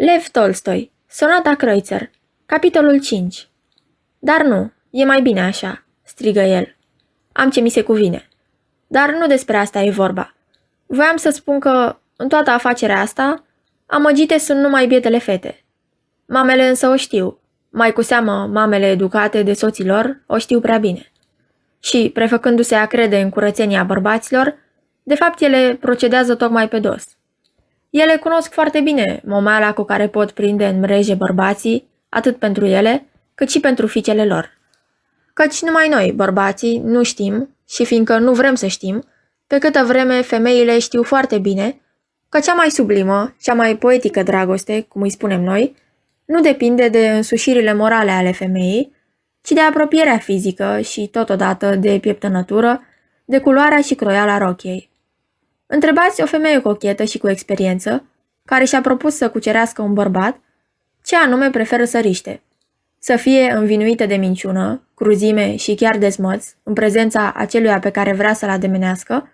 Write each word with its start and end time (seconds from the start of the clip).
Lev 0.00 0.28
Tolstoi, 0.28 0.92
Sonata 1.08 1.54
Kreutzer, 1.54 2.10
capitolul 2.46 3.00
5 3.00 3.48
Dar 4.18 4.42
nu, 4.42 4.72
e 4.90 5.04
mai 5.04 5.22
bine 5.22 5.40
așa, 5.40 5.84
strigă 6.02 6.40
el. 6.40 6.76
Am 7.32 7.50
ce 7.50 7.60
mi 7.60 7.68
se 7.68 7.82
cuvine. 7.82 8.28
Dar 8.86 9.14
nu 9.14 9.26
despre 9.26 9.56
asta 9.56 9.80
e 9.80 9.90
vorba. 9.90 10.34
Voiam 10.86 11.16
să 11.16 11.30
spun 11.30 11.60
că, 11.60 11.98
în 12.16 12.28
toată 12.28 12.50
afacerea 12.50 13.00
asta, 13.00 13.44
amăgite 13.86 14.38
sunt 14.38 14.60
numai 14.60 14.86
bietele 14.86 15.18
fete. 15.18 15.64
Mamele 16.26 16.68
însă 16.68 16.88
o 16.88 16.96
știu. 16.96 17.38
Mai 17.68 17.92
cu 17.92 18.02
seamă, 18.02 18.46
mamele 18.52 18.86
educate 18.86 19.42
de 19.42 19.52
soților 19.52 20.22
o 20.26 20.38
știu 20.38 20.60
prea 20.60 20.78
bine. 20.78 21.12
Și, 21.80 22.10
prefăcându-se 22.14 22.74
a 22.74 22.86
crede 22.86 23.20
în 23.20 23.30
curățenia 23.30 23.84
bărbaților, 23.84 24.58
de 25.02 25.14
fapt 25.14 25.40
ele 25.40 25.76
procedează 25.80 26.34
tocmai 26.34 26.68
pe 26.68 26.78
dos. 26.78 27.17
Ele 27.90 28.16
cunosc 28.16 28.52
foarte 28.52 28.80
bine 28.80 29.20
momeala 29.24 29.72
cu 29.72 29.82
care 29.82 30.08
pot 30.08 30.30
prinde 30.30 30.66
în 30.66 30.80
mreje 30.80 31.14
bărbații, 31.14 31.88
atât 32.08 32.36
pentru 32.36 32.64
ele, 32.64 33.06
cât 33.34 33.50
și 33.50 33.60
pentru 33.60 33.86
fiicele 33.86 34.24
lor. 34.24 34.58
Căci 35.32 35.62
numai 35.62 35.88
noi, 35.88 36.12
bărbații, 36.12 36.78
nu 36.84 37.02
știm, 37.02 37.56
și 37.68 37.84
fiindcă 37.84 38.18
nu 38.18 38.32
vrem 38.32 38.54
să 38.54 38.66
știm, 38.66 39.04
pe 39.46 39.58
câtă 39.58 39.84
vreme 39.84 40.22
femeile 40.22 40.78
știu 40.78 41.02
foarte 41.02 41.38
bine 41.38 41.80
că 42.28 42.40
cea 42.40 42.54
mai 42.54 42.70
sublimă, 42.70 43.34
cea 43.40 43.54
mai 43.54 43.76
poetică 43.76 44.22
dragoste, 44.22 44.80
cum 44.80 45.02
îi 45.02 45.10
spunem 45.10 45.42
noi, 45.42 45.76
nu 46.24 46.40
depinde 46.40 46.88
de 46.88 47.10
însușirile 47.10 47.72
morale 47.72 48.10
ale 48.10 48.32
femeii, 48.32 48.92
ci 49.42 49.50
de 49.50 49.60
apropierea 49.60 50.18
fizică 50.18 50.80
și, 50.80 51.06
totodată, 51.06 51.74
de 51.74 51.98
pieptănătură, 52.00 52.82
de 53.24 53.38
culoarea 53.38 53.80
și 53.80 53.94
croiala 53.94 54.38
rochiei. 54.38 54.90
Întrebați 55.70 56.22
o 56.22 56.26
femeie 56.26 56.60
cochetă 56.60 57.04
și 57.04 57.18
cu 57.18 57.28
experiență, 57.28 58.04
care 58.44 58.64
și-a 58.64 58.80
propus 58.80 59.16
să 59.16 59.30
cucerească 59.30 59.82
un 59.82 59.92
bărbat, 59.92 60.40
ce 61.04 61.16
anume 61.16 61.50
preferă 61.50 61.84
să 61.84 61.98
riște. 61.98 62.42
Să 62.98 63.16
fie 63.16 63.50
învinuită 63.50 64.06
de 64.06 64.14
minciună, 64.14 64.82
cruzime 64.94 65.56
și 65.56 65.74
chiar 65.74 65.98
de 65.98 66.08
smăț, 66.08 66.46
în 66.62 66.72
prezența 66.72 67.32
aceluia 67.36 67.78
pe 67.78 67.90
care 67.90 68.12
vrea 68.12 68.32
să-l 68.32 68.48
ademenească, 68.48 69.28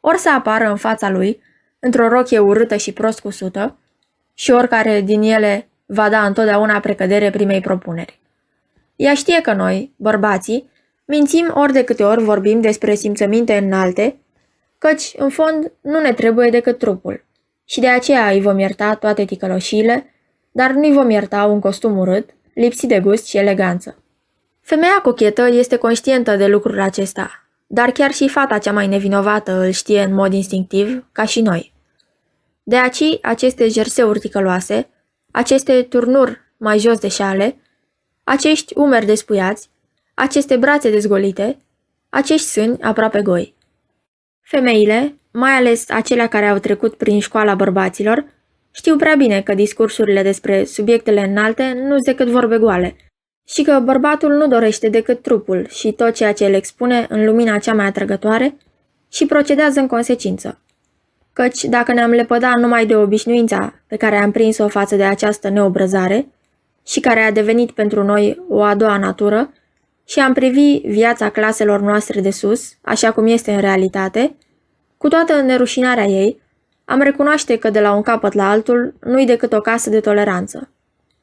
ori 0.00 0.18
să 0.18 0.30
apară 0.30 0.70
în 0.70 0.76
fața 0.76 1.10
lui, 1.10 1.40
într-o 1.78 2.08
rochie 2.08 2.38
urâtă 2.38 2.76
și 2.76 2.92
prost 2.92 3.20
cusută, 3.20 3.76
și 4.34 4.50
oricare 4.50 5.00
din 5.00 5.22
ele 5.22 5.68
va 5.86 6.08
da 6.08 6.24
întotdeauna 6.24 6.80
precădere 6.80 7.30
primei 7.30 7.60
propuneri. 7.60 8.20
Ea 8.96 9.14
știe 9.14 9.40
că 9.40 9.52
noi, 9.52 9.92
bărbații, 9.96 10.70
mințim 11.04 11.52
ori 11.54 11.72
de 11.72 11.84
câte 11.84 12.02
ori 12.02 12.22
vorbim 12.22 12.60
despre 12.60 12.94
simțăminte 12.94 13.56
înalte, 13.56 14.16
căci, 14.80 15.12
în 15.16 15.28
fond, 15.28 15.72
nu 15.80 16.00
ne 16.00 16.12
trebuie 16.12 16.50
decât 16.50 16.78
trupul. 16.78 17.24
Și 17.64 17.80
de 17.80 17.88
aceea 17.88 18.30
îi 18.30 18.40
vom 18.40 18.58
ierta 18.58 18.94
toate 18.94 19.24
ticăloșiile, 19.24 20.14
dar 20.50 20.70
nu-i 20.70 20.92
vom 20.92 21.10
ierta 21.10 21.44
un 21.44 21.60
costum 21.60 21.98
urât, 21.98 22.30
lipsit 22.54 22.88
de 22.88 23.00
gust 23.00 23.26
și 23.26 23.36
eleganță. 23.36 24.02
Femeia 24.60 25.00
cochetă 25.02 25.48
este 25.48 25.76
conștientă 25.76 26.36
de 26.36 26.46
lucrul 26.46 26.80
acesta, 26.80 27.48
dar 27.66 27.90
chiar 27.90 28.12
și 28.12 28.28
fata 28.28 28.58
cea 28.58 28.72
mai 28.72 28.86
nevinovată 28.86 29.52
îl 29.52 29.70
știe 29.70 30.02
în 30.02 30.14
mod 30.14 30.32
instinctiv, 30.32 31.06
ca 31.12 31.24
și 31.24 31.40
noi. 31.40 31.72
De 32.62 32.76
aici, 32.76 33.18
aceste 33.22 33.68
jerseuri 33.68 34.18
ticăloase, 34.18 34.88
aceste 35.30 35.82
turnuri 35.82 36.40
mai 36.56 36.78
jos 36.78 36.98
de 36.98 37.08
șale, 37.08 37.56
acești 38.24 38.78
umeri 38.78 39.06
despuiați, 39.06 39.70
aceste 40.14 40.56
brațe 40.56 40.90
dezgolite, 40.90 41.56
acești 42.08 42.46
sâni 42.46 42.80
aproape 42.80 43.22
goi. 43.22 43.58
Femeile, 44.50 45.18
mai 45.32 45.50
ales 45.50 45.90
acelea 45.90 46.26
care 46.26 46.46
au 46.46 46.58
trecut 46.58 46.94
prin 46.94 47.20
școala 47.20 47.54
bărbaților, 47.54 48.24
știu 48.70 48.96
prea 48.96 49.14
bine 49.14 49.40
că 49.40 49.54
discursurile 49.54 50.22
despre 50.22 50.64
subiectele 50.64 51.20
înalte 51.20 51.72
nu 51.76 51.88
sunt 51.88 52.04
decât 52.04 52.26
vorbe 52.26 52.58
goale 52.58 52.96
și 53.48 53.62
că 53.62 53.80
bărbatul 53.84 54.32
nu 54.32 54.46
dorește 54.46 54.88
decât 54.88 55.22
trupul 55.22 55.66
și 55.68 55.92
tot 55.92 56.14
ceea 56.14 56.32
ce 56.32 56.44
îl 56.44 56.54
expune 56.54 57.06
în 57.08 57.24
lumina 57.24 57.58
cea 57.58 57.74
mai 57.74 57.86
atrăgătoare 57.86 58.56
și 59.12 59.26
procedează 59.26 59.80
în 59.80 59.86
consecință. 59.86 60.60
Căci 61.32 61.64
dacă 61.64 61.92
ne-am 61.92 62.10
lepădat 62.10 62.58
numai 62.58 62.86
de 62.86 62.96
obișnuința 62.96 63.74
pe 63.86 63.96
care 63.96 64.16
am 64.16 64.30
prins-o 64.30 64.68
față 64.68 64.96
de 64.96 65.04
această 65.04 65.48
neobrăzare 65.48 66.26
și 66.86 67.00
care 67.00 67.20
a 67.20 67.32
devenit 67.32 67.70
pentru 67.70 68.04
noi 68.04 68.42
o 68.48 68.62
a 68.62 68.74
doua 68.74 68.96
natură, 68.96 69.52
și 70.10 70.18
am 70.18 70.32
privi 70.32 70.80
viața 70.84 71.30
claselor 71.30 71.80
noastre 71.80 72.20
de 72.20 72.30
sus, 72.30 72.72
așa 72.80 73.12
cum 73.12 73.26
este 73.26 73.52
în 73.52 73.60
realitate, 73.60 74.36
cu 74.96 75.08
toată 75.08 75.40
nerușinarea 75.40 76.04
ei, 76.04 76.40
am 76.84 77.00
recunoaște 77.00 77.58
că 77.58 77.70
de 77.70 77.80
la 77.80 77.92
un 77.92 78.02
capăt 78.02 78.32
la 78.32 78.50
altul 78.50 78.94
nu-i 79.00 79.26
decât 79.26 79.52
o 79.52 79.60
casă 79.60 79.90
de 79.90 80.00
toleranță. 80.00 80.70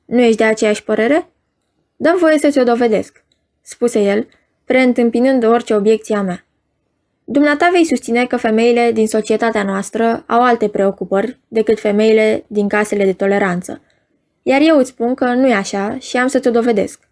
Nu 0.06 0.22
ești 0.22 0.38
de 0.38 0.44
aceeași 0.44 0.84
părere? 0.84 1.30
Dă 1.96 2.16
voie 2.20 2.38
să 2.38 2.50
ți-o 2.50 2.64
dovedesc, 2.64 3.24
spuse 3.62 4.00
el, 4.00 4.28
preîntâmpinând 4.66 5.44
orice 5.44 5.76
obiecție 5.76 6.16
a 6.16 6.22
mea. 6.22 6.46
Dumneata 7.24 7.70
vei 7.72 7.86
susține 7.86 8.26
că 8.26 8.38
femeile 8.38 8.92
din 8.92 9.08
societatea 9.08 9.64
noastră 9.64 10.24
au 10.28 10.44
alte 10.44 10.68
preocupări 10.68 11.40
decât 11.48 11.80
femeile 11.80 12.44
din 12.48 12.68
casele 12.68 13.06
de 13.06 13.14
toleranță, 13.14 13.82
iar 14.44 14.62
eu 14.62 14.78
îți 14.78 14.90
spun 14.90 15.14
că 15.14 15.26
nu 15.26 15.48
e 15.48 15.54
așa 15.54 15.98
și 16.00 16.18
am 16.18 16.28
să 16.28 16.40
ți-o 16.40 16.52
dovedesc. 16.52 17.07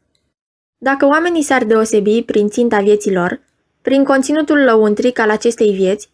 Dacă 0.78 1.06
oamenii 1.06 1.42
s-ar 1.42 1.64
deosebi 1.64 2.24
prin 2.24 2.50
ținta 2.50 2.80
vieților, 2.80 3.42
prin 3.82 4.04
conținutul 4.04 4.58
lăuntric 4.58 5.20
al 5.20 5.30
acestei 5.30 5.72
vieți, 5.72 6.10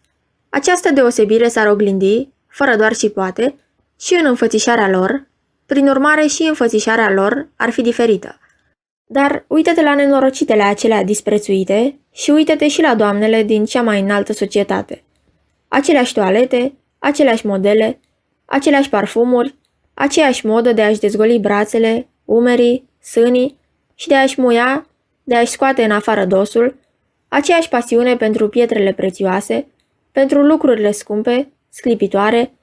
această 0.50 0.92
deosebire 0.92 1.48
s-ar 1.48 1.68
oglindi, 1.68 2.30
fără 2.48 2.76
doar 2.76 2.94
și 2.94 3.10
poate, 3.10 3.56
și 4.00 4.14
în 4.14 4.26
înfățișarea 4.26 4.90
lor, 4.90 5.28
prin 5.66 5.88
urmare 5.88 6.26
și 6.28 6.44
înfățișarea 6.44 7.12
lor 7.12 7.48
ar 7.56 7.70
fi 7.70 7.82
diferită. 7.82 8.40
Dar 9.06 9.46
uită-te 9.48 9.82
la 9.82 9.96
nenorocitele 9.96 10.64
acelea 10.64 11.04
disprețuite 11.04 12.00
și 12.12 12.32
uită-te 12.32 12.68
și 12.68 12.82
la 12.82 12.96
doamnele 12.96 13.44
din 13.44 13.66
cea 13.66 13.82
mai 13.82 14.00
înaltă 14.02 14.34
societate. 14.34 15.04
Aceleași 15.68 16.14
toalete, 16.14 16.74
aceleași 17.00 17.46
modele, 17.46 18.00
aceleași 18.46 18.90
parfumuri, 18.90 19.56
aceeași 19.94 20.46
modă 20.46 20.74
de 20.74 20.82
a-și 20.82 21.00
dezgoli 21.00 21.40
brațele, 21.40 22.08
umerii, 22.26 22.90
sânii 23.02 23.60
și 24.02 24.08
de 24.08 24.16
a-și 24.16 24.42
muia, 24.42 24.88
de 25.24 25.36
a-și 25.36 25.52
scoate 25.52 25.84
în 25.84 25.92
afară 25.92 26.26
dosul, 26.26 26.76
aceeași 27.28 27.70
pasiune 27.70 28.16
pentru 28.16 28.50
pietrele 28.50 28.94
prețioase, 28.94 29.68
pentru 30.12 30.42
lucrurile 30.42 30.92
scumpe, 30.92 31.52
sclipitoare, 31.70 32.54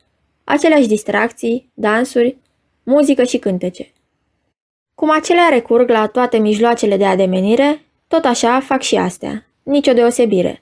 aceleași 0.44 0.88
distracții, 0.88 1.70
dansuri, 1.74 2.36
muzică 2.82 3.22
și 3.22 3.38
cântece. 3.38 3.92
Cum 4.94 5.10
acelea 5.10 5.48
recurg 5.48 5.88
la 5.88 6.06
toate 6.06 6.38
mijloacele 6.38 6.96
de 6.96 7.06
ademenire, 7.06 7.84
tot 8.08 8.24
așa 8.24 8.60
fac 8.60 8.82
și 8.82 8.96
astea, 8.96 9.46
nicio 9.62 9.92
deosebire. 9.92 10.60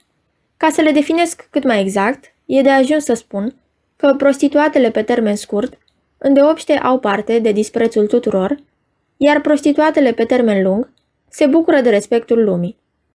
Ca 0.57 0.69
să 0.69 0.81
le 0.81 0.91
definesc 0.91 1.47
cât 1.51 1.63
mai 1.63 1.81
exact, 1.81 2.33
e 2.45 2.61
de 2.61 2.69
ajuns 2.69 3.03
să 3.03 3.13
spun 3.13 3.55
că 3.95 4.13
prostituatele 4.17 4.91
pe 4.91 5.01
termen 5.01 5.35
scurt 5.35 5.77
îndeopște 6.17 6.73
au 6.73 6.99
parte 6.99 7.39
de 7.39 7.51
disprețul 7.51 8.07
tuturor, 8.07 8.57
iar 9.17 9.41
prostituatele 9.41 10.11
pe 10.11 10.25
termen 10.25 10.63
lung 10.63 10.89
se 11.29 11.45
bucură 11.45 11.81
de 11.81 11.89
respectul 11.89 12.43
lumii. 12.43 12.77